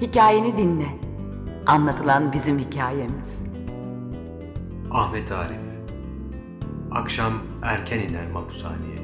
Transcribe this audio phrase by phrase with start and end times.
[0.00, 0.88] Hikayeni dinle.
[1.66, 3.44] Anlatılan bizim hikayemiz.
[4.90, 5.66] Ahmet Arif
[6.92, 8.96] Akşam erken iner mahpushaneye.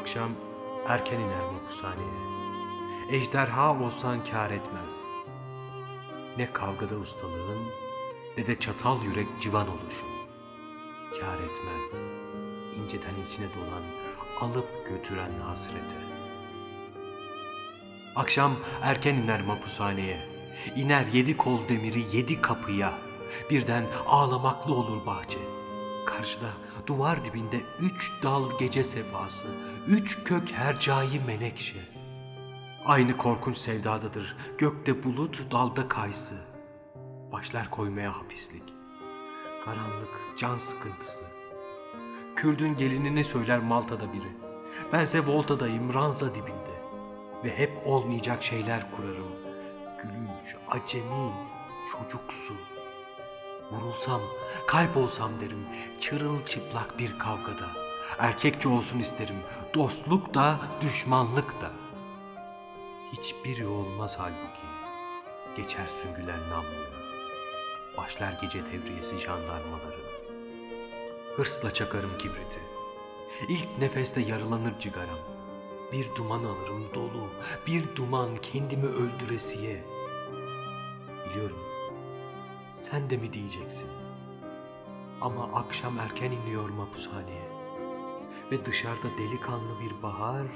[0.00, 0.30] Akşam
[0.88, 2.24] erken iner mahpushaneye.
[3.10, 5.13] Ejderha olsan kâr etmez.
[6.38, 7.58] Ne kavgada ustalığın
[8.36, 10.08] ne de çatal yürek civan oluşun.
[11.10, 12.00] Kâr etmez.
[12.76, 13.82] inceden içine dolan,
[14.40, 16.04] alıp götüren hasrete.
[18.16, 18.52] Akşam
[18.82, 20.28] erken iner mapushaneye.
[20.76, 22.98] İner yedi kol demiri yedi kapıya.
[23.50, 25.38] Birden ağlamaklı olur bahçe.
[26.06, 26.50] Karşıda
[26.86, 29.46] duvar dibinde üç dal gece sefası,
[29.86, 31.93] üç kök hercai menekşe.
[32.84, 34.36] Aynı korkunç sevdadadır.
[34.58, 36.34] Gökte bulut, dalda kaysı.
[37.32, 38.62] Başlar koymaya hapislik.
[39.64, 41.24] Karanlık, can sıkıntısı.
[42.36, 44.32] Kürdün gelinini söyler Malta'da biri.
[44.92, 46.74] Bense Volta'dayım, ranza dibinde.
[47.44, 49.32] Ve hep olmayacak şeyler kurarım.
[50.02, 51.32] Gülünç, acemi,
[51.92, 52.54] çocuksu.
[53.70, 54.20] Vurulsam,
[54.66, 55.66] kaybolsam derim
[56.00, 57.66] çırılçıplak bir kavgada.
[58.18, 59.36] Erkekçe olsun isterim,
[59.74, 61.83] dostluk da, düşmanlık da.
[63.12, 64.66] Hiçbiri olmaz halbuki.
[65.56, 67.04] Geçer süngüler namluna.
[67.96, 70.04] Başlar gece devriyesi jandarmaların.
[71.36, 72.60] Hırsla çakarım kibriti.
[73.48, 75.18] İlk nefeste yaralanır cigaram.
[75.92, 77.28] Bir duman alırım dolu,
[77.66, 79.82] bir duman kendimi öldüresiye.
[81.30, 81.58] Biliyorum,
[82.68, 83.88] sen de mi diyeceksin?
[85.20, 87.48] Ama akşam erken iniyor mapushaneye.
[88.50, 90.46] Ve dışarıda delikanlı bir bahar.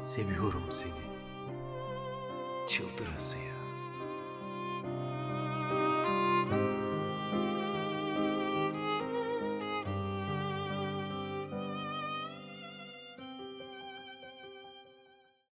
[0.00, 1.04] Seviyorum seni.
[2.68, 3.63] Çıldırasıya.